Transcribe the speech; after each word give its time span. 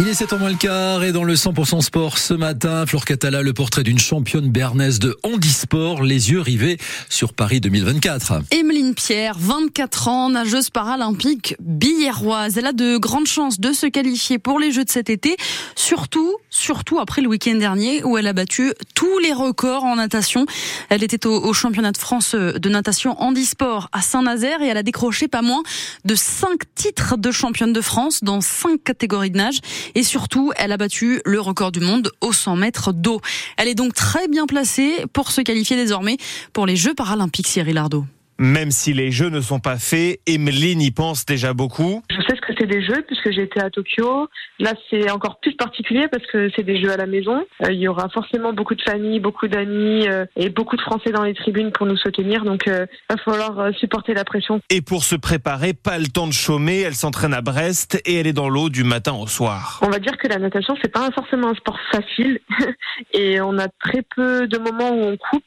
Il 0.00 0.08
est 0.08 0.14
7 0.14 0.32
ans 0.32 0.38
moins 0.38 0.48
le 0.48 0.56
quart 0.56 1.04
et 1.04 1.12
dans 1.12 1.22
le 1.22 1.34
100% 1.34 1.82
sport 1.82 2.16
ce 2.16 2.32
matin, 2.32 2.86
Flore 2.86 3.04
Catala, 3.04 3.42
le 3.42 3.52
portrait 3.52 3.82
d'une 3.82 3.98
championne 3.98 4.50
bernaise 4.50 4.98
de 4.98 5.18
handisport, 5.22 6.02
les 6.02 6.30
yeux 6.30 6.40
rivés 6.40 6.78
sur 7.10 7.34
Paris 7.34 7.60
2024. 7.60 8.40
Emeline 8.52 8.94
Pierre, 8.94 9.36
24 9.38 10.08
ans, 10.08 10.30
nageuse 10.30 10.70
paralympique 10.70 11.56
billéroise. 11.60 12.56
Elle 12.56 12.68
a 12.68 12.72
de 12.72 12.96
grandes 12.96 13.26
chances 13.26 13.60
de 13.60 13.74
se 13.74 13.84
qualifier 13.84 14.38
pour 14.38 14.58
les 14.58 14.72
Jeux 14.72 14.84
de 14.84 14.90
cet 14.90 15.10
été, 15.10 15.36
surtout, 15.76 16.36
surtout 16.48 16.98
après 16.98 17.20
le 17.20 17.28
week-end 17.28 17.56
dernier 17.56 18.02
où 18.02 18.16
elle 18.16 18.28
a 18.28 18.32
battu 18.32 18.72
tous 18.94 19.18
les 19.18 19.34
records 19.34 19.84
en 19.84 19.96
natation. 19.96 20.46
Elle 20.88 21.04
était 21.04 21.26
au, 21.26 21.38
au 21.44 21.52
championnat 21.52 21.92
de 21.92 21.98
France 21.98 22.34
de 22.34 22.68
natation 22.70 23.20
handisport 23.20 23.90
à 23.92 24.00
Saint-Nazaire 24.00 24.62
et 24.62 24.68
elle 24.68 24.78
a 24.78 24.82
décroché 24.82 25.28
pas 25.28 25.42
moins 25.42 25.62
de 26.06 26.14
5 26.14 26.60
titres 26.74 27.18
de 27.18 27.30
championne 27.30 27.74
de 27.74 27.82
France 27.82 28.24
dans 28.24 28.40
5 28.40 28.82
catégories 28.82 29.30
de 29.30 29.36
nage. 29.36 29.60
Et 29.94 30.02
surtout, 30.02 30.52
elle 30.56 30.72
a 30.72 30.76
battu 30.76 31.20
le 31.24 31.40
record 31.40 31.72
du 31.72 31.80
monde 31.80 32.10
au 32.20 32.32
100 32.32 32.56
mètres 32.56 32.92
d'eau. 32.92 33.20
Elle 33.56 33.68
est 33.68 33.74
donc 33.74 33.94
très 33.94 34.28
bien 34.28 34.46
placée 34.46 35.04
pour 35.12 35.30
se 35.30 35.40
qualifier 35.40 35.76
désormais 35.76 36.16
pour 36.52 36.66
les 36.66 36.76
Jeux 36.76 36.94
paralympiques, 36.94 37.48
Cyril 37.48 37.78
Ardo. 37.78 38.04
Même 38.38 38.70
si 38.70 38.92
les 38.92 39.10
jeux 39.10 39.28
ne 39.28 39.40
sont 39.40 39.60
pas 39.60 39.76
faits, 39.76 40.20
Emeline 40.26 40.80
y 40.80 40.90
pense 40.90 41.24
déjà 41.24 41.52
beaucoup. 41.52 42.02
Je 42.10 42.16
sais 42.16 42.36
ce 42.36 42.40
que 42.40 42.52
c'est 42.58 42.66
des 42.66 42.84
jeux 42.84 43.02
puisque 43.06 43.30
j'ai 43.30 43.42
été 43.42 43.60
à 43.60 43.70
Tokyo. 43.70 44.28
Là, 44.58 44.72
c'est 44.90 45.10
encore 45.10 45.38
plus 45.40 45.54
particulier 45.54 46.08
parce 46.08 46.26
que 46.26 46.50
c'est 46.56 46.62
des 46.62 46.80
jeux 46.80 46.90
à 46.90 46.96
la 46.96 47.06
maison. 47.06 47.44
Euh, 47.64 47.72
il 47.72 47.78
y 47.78 47.88
aura 47.88 48.08
forcément 48.08 48.52
beaucoup 48.52 48.74
de 48.74 48.82
familles, 48.82 49.20
beaucoup 49.20 49.48
d'amis 49.48 50.08
euh, 50.08 50.24
et 50.36 50.48
beaucoup 50.48 50.76
de 50.76 50.82
Français 50.82 51.10
dans 51.10 51.22
les 51.22 51.34
tribunes 51.34 51.72
pour 51.72 51.86
nous 51.86 51.96
soutenir. 51.96 52.44
Donc, 52.44 52.62
il 52.66 52.72
euh, 52.72 52.86
va 53.08 53.16
falloir 53.16 53.74
supporter 53.74 54.14
la 54.14 54.24
pression. 54.24 54.60
Et 54.70 54.80
pour 54.80 55.04
se 55.04 55.16
préparer, 55.16 55.72
pas 55.74 55.98
le 55.98 56.06
temps 56.06 56.26
de 56.26 56.32
chômer. 56.32 56.80
Elle 56.80 56.94
s'entraîne 56.94 57.34
à 57.34 57.42
Brest 57.42 58.00
et 58.04 58.20
elle 58.20 58.26
est 58.26 58.32
dans 58.32 58.48
l'eau 58.48 58.68
du 58.68 58.84
matin 58.84 59.14
au 59.14 59.26
soir. 59.26 59.80
On 59.82 59.90
va 59.90 59.98
dire 59.98 60.16
que 60.16 60.28
la 60.28 60.38
natation, 60.38 60.74
c'est 60.82 60.92
pas 60.92 61.10
forcément 61.14 61.48
un 61.48 61.54
sport 61.54 61.78
facile 61.90 62.40
et 63.12 63.40
on 63.40 63.58
a 63.58 63.68
très 63.68 64.02
peu 64.16 64.46
de 64.46 64.58
moments 64.58 64.90
où 64.90 65.04
on 65.04 65.16
coupe. 65.16 65.44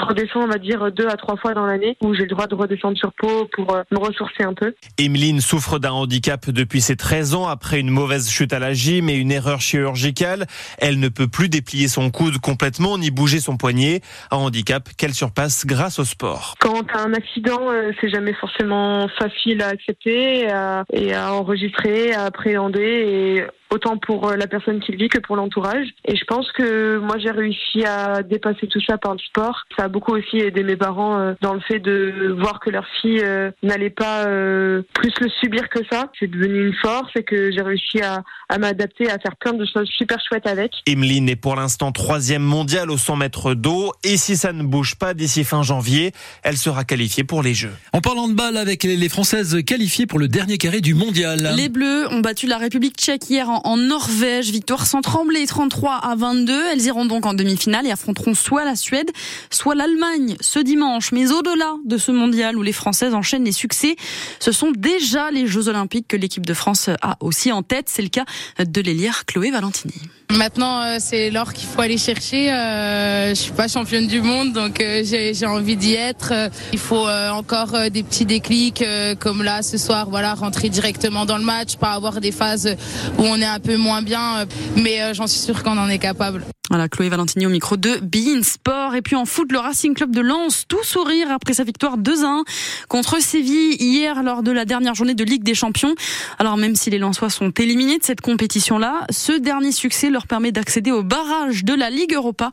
Redescends, 0.00 0.42
on 0.42 0.46
va 0.46 0.58
dire, 0.58 0.92
deux 0.92 1.08
à 1.08 1.16
trois 1.16 1.36
fois 1.36 1.54
dans 1.54 1.66
l'année 1.66 1.96
où 2.02 2.14
j'ai 2.14 2.22
le 2.22 2.28
droit 2.28 2.46
de 2.46 2.54
redescendre 2.54 2.96
sur 2.96 3.12
peau 3.12 3.48
pour 3.52 3.74
euh, 3.74 3.82
me 3.90 3.98
ressourcer 3.98 4.44
un 4.44 4.54
peu. 4.54 4.74
Emeline 4.98 5.40
souffre 5.40 5.78
d'un 5.78 5.92
handicap 5.92 6.50
depuis 6.50 6.80
ses 6.80 6.96
13 6.96 7.34
ans 7.34 7.46
après 7.46 7.80
une 7.80 7.90
mauvaise 7.90 8.30
chute 8.30 8.52
à 8.52 8.58
la 8.58 8.72
gym 8.72 9.08
et 9.08 9.14
une 9.14 9.32
erreur 9.32 9.60
chirurgicale. 9.60 10.46
Elle 10.78 11.00
ne 11.00 11.08
peut 11.08 11.28
plus 11.28 11.48
déplier 11.48 11.88
son 11.88 12.10
coude 12.10 12.38
complètement 12.38 12.98
ni 12.98 13.10
bouger 13.10 13.40
son 13.40 13.56
poignet. 13.56 14.00
Un 14.30 14.36
handicap 14.36 14.88
qu'elle 14.96 15.14
surpasse 15.14 15.66
grâce 15.66 15.98
au 15.98 16.04
sport. 16.04 16.54
Quand 16.60 16.82
t'as 16.84 17.00
un 17.00 17.14
accident, 17.14 17.70
euh, 17.70 17.90
c'est 18.00 18.10
jamais 18.10 18.34
forcément 18.34 19.08
facile 19.18 19.62
à 19.62 19.68
accepter 19.68 20.40
et 20.40 20.50
à, 20.50 20.84
et 20.92 21.14
à 21.14 21.32
enregistrer, 21.32 22.12
à 22.12 22.24
appréhender 22.24 22.80
et 22.80 23.44
autant 23.76 23.96
pour 23.98 24.28
euh, 24.28 24.36
la 24.36 24.46
personne 24.46 24.80
qui 24.80 24.92
le 24.92 24.98
vit 24.98 25.08
que 25.08 25.18
pour 25.18 25.36
l'entourage. 25.36 25.86
Et 26.04 26.16
je 26.16 26.24
pense 26.24 26.50
que 26.52 26.98
moi 26.98 27.18
j'ai 27.18 27.30
réussi 27.30 27.84
à 27.84 28.22
dépasser 28.22 28.66
tout 28.66 28.80
ça 28.80 28.98
par 28.98 29.12
le 29.12 29.18
sport. 29.18 29.62
Ça 29.76 29.84
a 29.84 29.88
beaucoup 29.88 30.12
aussi 30.12 30.38
aidé 30.38 30.62
mes 30.62 30.76
parents 30.76 31.18
euh, 31.18 31.34
dans 31.42 31.54
le 31.54 31.60
fait 31.60 31.78
de 31.78 32.34
voir 32.40 32.60
que 32.60 32.70
leur 32.70 32.86
fille 33.00 33.20
euh, 33.22 33.50
n'allait 33.62 33.90
pas 33.90 34.26
euh, 34.26 34.82
plus 34.94 35.12
le 35.20 35.28
subir 35.40 35.68
que 35.68 35.80
ça. 35.90 36.10
C'est 36.18 36.30
devenu 36.30 36.68
une 36.68 36.74
force 36.74 37.10
et 37.16 37.22
que 37.22 37.52
j'ai 37.52 37.62
réussi 37.62 38.00
à, 38.00 38.22
à 38.48 38.58
m'adapter, 38.58 39.10
à 39.10 39.18
faire 39.18 39.36
plein 39.36 39.52
de 39.52 39.66
choses 39.66 39.88
super 39.96 40.18
chouettes 40.26 40.46
avec. 40.46 40.72
Emeline 40.86 41.28
est 41.28 41.36
pour 41.36 41.56
l'instant 41.56 41.92
troisième 41.92 42.42
mondiale 42.42 42.90
au 42.90 42.96
100 42.96 43.16
mètres 43.16 43.54
d'eau 43.54 43.92
et 44.04 44.16
si 44.16 44.36
ça 44.36 44.52
ne 44.52 44.62
bouge 44.62 44.96
pas 44.96 45.14
d'ici 45.14 45.44
fin 45.44 45.62
janvier, 45.62 46.12
elle 46.42 46.56
sera 46.56 46.84
qualifiée 46.84 47.24
pour 47.24 47.42
les 47.42 47.54
Jeux. 47.54 47.72
En 47.92 48.00
parlant 48.00 48.28
de 48.28 48.34
balle 48.34 48.56
avec 48.56 48.84
les 48.84 49.08
Françaises 49.08 49.62
qualifiées 49.64 50.06
pour 50.06 50.18
le 50.18 50.28
dernier 50.28 50.58
carré 50.58 50.80
du 50.80 50.94
mondial. 50.94 51.52
Les 51.56 51.68
Bleus 51.68 52.06
ont 52.10 52.20
battu 52.20 52.46
la 52.46 52.58
République 52.58 52.96
tchèque 52.96 53.28
hier 53.28 53.48
en, 53.48 53.60
en 53.66 53.76
Norvège. 53.76 54.50
Victoire 54.50 54.86
sans 54.86 55.02
trembler, 55.02 55.46
33 55.46 55.96
à 55.96 56.14
22. 56.14 56.52
Elles 56.72 56.82
iront 56.82 57.04
donc 57.04 57.26
en 57.26 57.34
demi-finale 57.34 57.86
et 57.86 57.90
affronteront 57.90 58.34
soit 58.34 58.64
la 58.64 58.76
Suède, 58.76 59.10
soit 59.50 59.74
l'Allemagne 59.74 60.36
ce 60.40 60.58
dimanche. 60.58 61.12
Mais 61.12 61.32
au-delà 61.32 61.74
de 61.84 61.98
ce 61.98 62.12
mondial 62.12 62.56
où 62.56 62.62
les 62.62 62.72
Françaises 62.72 63.14
enchaînent 63.14 63.44
les 63.44 63.52
succès, 63.52 63.96
ce 64.38 64.52
sont 64.52 64.70
déjà 64.70 65.30
les 65.30 65.46
Jeux 65.46 65.68
Olympiques 65.68 66.06
que 66.08 66.16
l'équipe 66.16 66.46
de 66.46 66.54
France 66.54 66.90
a 67.02 67.16
aussi 67.20 67.52
en 67.52 67.62
tête. 67.62 67.88
C'est 67.88 68.02
le 68.02 68.08
cas 68.08 68.24
de 68.58 68.80
l'élire 68.80 69.24
Chloé 69.26 69.50
Valentini. 69.50 69.94
Maintenant, 70.30 70.82
euh, 70.82 70.96
c'est 70.98 71.30
l'or 71.30 71.52
qu'il 71.52 71.68
faut 71.68 71.80
aller 71.80 71.98
chercher. 71.98 72.52
Euh, 72.52 73.30
je 73.30 73.34
suis 73.34 73.52
pas 73.52 73.68
championne 73.68 74.08
du 74.08 74.20
monde, 74.20 74.52
donc 74.52 74.80
euh, 74.80 75.02
j'ai 75.04 75.46
envie 75.46 75.76
d'y 75.76 75.94
être. 75.94 76.32
Il 76.72 76.78
faut 76.78 77.06
encore 77.32 77.90
des 77.90 78.02
petits 78.02 78.24
déclics, 78.24 78.84
comme 79.20 79.42
là 79.42 79.62
ce 79.62 79.78
soir. 79.78 80.08
Voilà, 80.10 80.34
rentrer 80.34 80.68
directement 80.68 81.26
dans 81.26 81.38
le 81.38 81.44
match, 81.44 81.76
pas 81.76 81.92
avoir 81.92 82.20
des 82.20 82.32
phases 82.32 82.76
où 83.18 83.22
on 83.22 83.40
est 83.40 83.45
un 83.46 83.60
peu 83.60 83.76
moins 83.76 84.02
bien. 84.02 84.38
euh, 84.40 84.46
Mais 84.76 85.02
euh, 85.02 85.14
j'en 85.14 85.26
suis 85.26 85.40
sûre 85.40 85.62
qu'on 85.62 85.78
en 85.78 85.88
est 85.88 85.98
capable. 85.98 86.42
Voilà, 86.68 86.88
Chloé 86.88 87.08
Valentini 87.08 87.46
au 87.46 87.48
micro 87.48 87.76
de 87.76 87.98
Bein 88.02 88.42
Sport. 88.42 88.96
Et 88.96 89.02
puis 89.02 89.14
en 89.14 89.24
foot, 89.24 89.52
le 89.52 89.58
Racing 89.58 89.94
Club 89.94 90.14
de 90.14 90.20
Lens, 90.20 90.64
tout 90.68 90.82
sourire 90.82 91.30
après 91.30 91.54
sa 91.54 91.62
victoire 91.62 91.96
2-1 91.96 92.42
contre 92.88 93.22
Séville 93.22 93.76
hier 93.78 94.22
lors 94.24 94.42
de 94.42 94.50
la 94.50 94.64
dernière 94.64 94.94
journée 94.94 95.14
de 95.14 95.22
Ligue 95.22 95.44
des 95.44 95.54
Champions. 95.54 95.94
Alors 96.38 96.56
même 96.56 96.74
si 96.74 96.90
les 96.90 96.98
Lensois 96.98 97.30
sont 97.30 97.50
éliminés 97.50 97.98
de 97.98 98.04
cette 98.04 98.20
compétition-là, 98.20 99.06
ce 99.10 99.32
dernier 99.32 99.70
succès 99.70 100.10
leur 100.10 100.26
permet 100.26 100.50
d'accéder 100.50 100.90
au 100.90 101.04
barrage 101.04 101.64
de 101.64 101.74
la 101.74 101.88
Ligue 101.90 102.14
Europa 102.14 102.50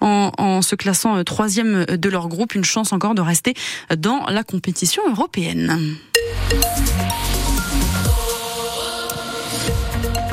en, 0.00 0.62
se 0.62 0.76
classant 0.76 1.16
euh, 1.16 1.24
troisième 1.24 1.86
de 1.86 2.08
leur 2.08 2.28
groupe. 2.28 2.54
Une 2.54 2.64
chance 2.64 2.92
encore 2.92 3.14
de 3.14 3.22
rester 3.22 3.54
dans 3.96 4.26
la 4.26 4.44
compétition 4.44 5.02
européenne. 5.08 5.96